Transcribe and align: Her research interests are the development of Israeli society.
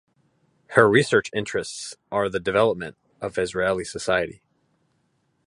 Her 0.69 0.89
research 0.89 1.29
interests 1.31 1.95
are 2.11 2.27
the 2.27 2.39
development 2.39 2.97
of 3.21 3.37
Israeli 3.37 3.83
society. 3.83 4.41